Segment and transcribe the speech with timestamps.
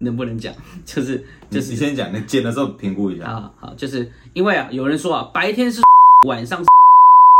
[0.00, 0.54] 能不能讲？
[0.84, 3.24] 就是就是你先讲，你剪的时候评估一下。
[3.26, 5.80] 啊，好，就是因为啊，有人说啊，白天是
[6.28, 6.62] 晚上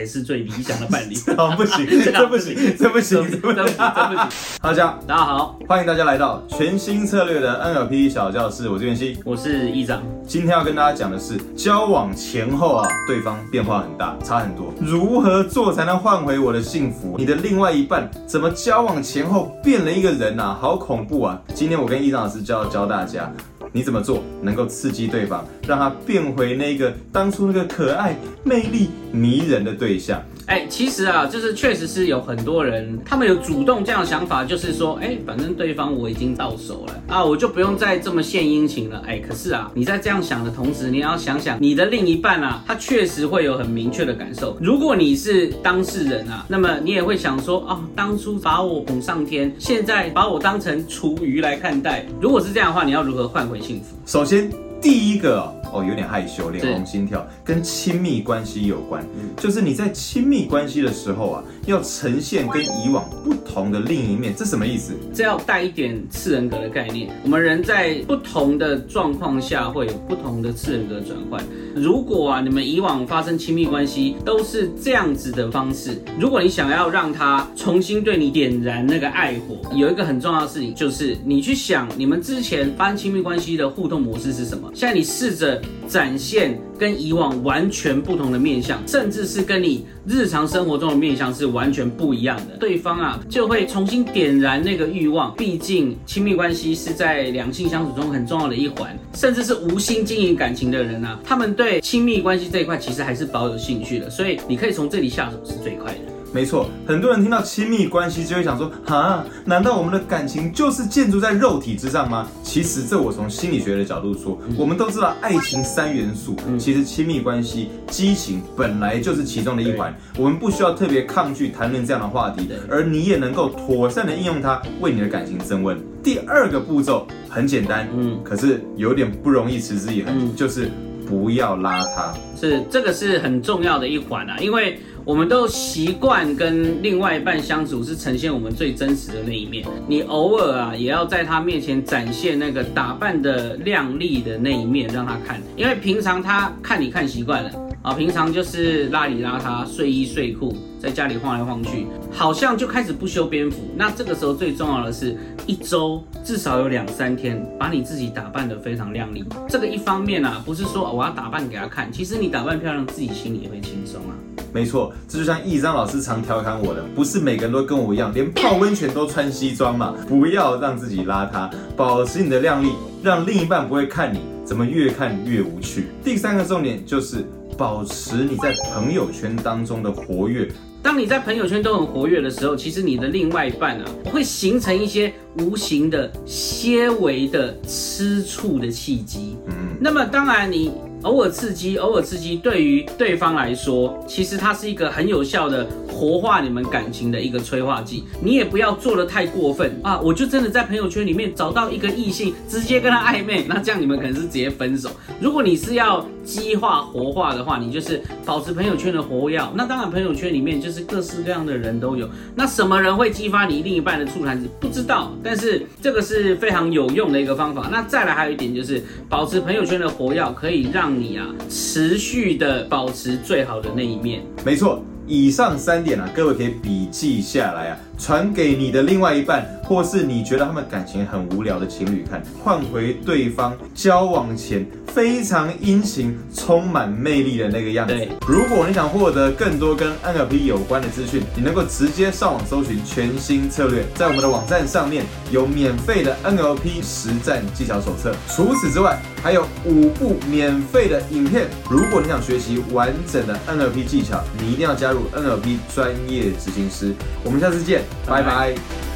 [0.00, 1.14] 才是最理想的伴侣。
[1.38, 4.28] 哦， 不行，这不行，这不行，这不行，这不行。
[4.60, 9.16] 大家大家好，欢迎大家来到全新策略的 NLP 小教室，我是袁熙。
[9.24, 10.02] 我是议长。
[10.26, 14.74] 今天要跟大家讲的是，交往前后啊，对方变化很大，差很多。
[14.80, 17.14] 如何做才能换回我的幸福？
[17.16, 20.58] 你的另外一半怎么交往前后变了一个人啊？
[20.60, 21.40] 好恐怖啊！
[21.54, 23.30] 今天我跟易长老师就要教大家，
[23.76, 30.22] 你怎么做能够刺激对方，让他变回那个当初那个可爱、魅力、迷人的对象。
[30.46, 39.02] 哎，其实啊，就是确实是有很多人，他们有主动这样的想法，就是说，哎，反正对方我已经到手了啊，我就不用再这么献殷勤了。
[39.06, 44.56] 哎，可是啊，你在这样想的同时，你要想想你的另一半啊，他确实会有很明确的感受。
[44.60, 52.04] 如果你是当事人啊，那么你也会想说，哦，当初把我捧上天，现在把我当成厨余来看待。
[52.20, 53.96] 如果是这样的话，你要如何换回幸福？
[54.04, 54.50] 首先，
[54.84, 59.02] 第一个哦，哦有点害羞，脸红心跳，跟亲密关系有关。
[59.38, 64.92] 就是你在亲密关系的时候啊，要呈现跟以往不同的另一面，这什么意思？
[65.14, 67.08] 这要带一点次人格的概念。
[67.22, 71.42] 我们人在不同的状况下会有不同的次人格转换。
[71.74, 84.70] 如果啊，你们以往发生亲密关系都是这样子的方式，如果你想要让他重新对你点燃那个爱火，有一个很重要的事情就是你去想你们之前发生亲密关系的互动模式是什么。
[84.74, 95.34] 现在你试着展现跟以往完全不同的面相，甚至是跟你日常生活中的面相是完全不一样的，对方啊就会重新点燃那个欲望。
[95.34, 106.00] 毕竟亲密关系是在两性相处中很重要的一环，甚至是无心经营感情的人啊，他们对亲密关系这一块其实还是保有兴趣的，所以你可以从这里下手是最快的。
[106.32, 112.28] 没错，很多人听到亲密关系就会想说，哈，难道我们的感情就是建筑在肉体之上吗？
[112.42, 125.78] 其实这我从心理学的角度说，我们都知道爱情三元素，其实亲密关系、激情本来就是其中的一环，我们不需要特别抗拒谈论这样的话题，而你也能够妥善的应用它，为你的感情升温。
[126.02, 128.18] 第二个步骤很简单，嗯。
[128.24, 130.34] 可是有点不容易持之以恒，嗯。
[130.34, 130.70] 就是
[131.08, 132.14] 不要拉他。
[132.36, 147.50] 是这个是很重要的一环啊，因为我们都习惯跟另外一半相处是呈现我们最真实的那一面，你偶尔啊也要在他面前展现那个打扮的靓丽的那一面让他看，因为平常他看你看习惯了
[147.84, 153.58] 啊，平常就是邋里邋遢、睡衣睡裤，在家里晃来晃去，好像就开始不修边幅。
[153.76, 155.14] 那这个时候最重要的是，
[155.46, 159.22] 一周至少有两三天，把你自己打扮得非常靓丽。
[159.46, 164.16] 这个一方面啊，不是说我要打扮给他看，其实你打扮漂亮，自己心里也会轻松啊。
[164.50, 169.94] 没错，这就像易章老师常调侃我的，不是每个人都跟我一样，连泡温泉都穿西装嘛。
[170.08, 172.70] 不要让自己邋遢，保持你的靓丽，
[173.02, 175.88] 让另一半不会看你怎么越看越无趣。
[176.02, 180.50] 第三个重点就是保持你在朋友圈当中的活跃。
[180.82, 189.36] 当你在朋友圈都很活跃的时候，其实你的另外一半啊，会形成一些无形的、些微的吃醋的契机。
[189.46, 190.72] 嗯，那么当然，你
[191.04, 198.04] 偶尔刺激，偶尔刺激，对于对方来说，其实它是一个很有效的活化你们感情的一个催化剂。
[198.22, 200.00] 你也不要做的太过分啊！
[200.00, 204.90] 我就真的在朋友圈里面找到一个异性，直接跟他暧昧， 那这样你们可能是直接分手。
[205.20, 209.40] 如果你是要激化活化的话，你就是保持朋友圈的活跃。
[209.54, 212.08] 那当然，朋友圈里面就是各式各样的人都有。
[212.34, 214.48] 那什么人会激发你另一半的醋坛子？
[214.58, 217.68] 不知道，但是这个是非常有用的一个方法。
[217.70, 224.22] 那再来还有一点就是，保持朋友圈的活跃，可以让你啊持续的保持最好的那一面。
[224.44, 224.82] 没错。
[225.06, 238.08] 以上三点啊，各位可以笔记下来啊，传给你的另外一半，或是你觉得他们感情很无聊的情侣看，换回对方交往前非常殷勤、充满魅力的那个样子对。
[238.26, 248.14] 如果你想获得更多跟 NLP 有关的资讯，你能够直接上网搜寻全新策略，在我们的网站上面有免费的 NLP 实战技巧手册。
[248.28, 251.48] 除此之外，还有五部免费的影片。
[251.70, 256.94] 如果你想学习完整的 NLP 技巧，你一定要加入 NLP 专业执行师。
[257.24, 258.93] 我们下次见，拜拜。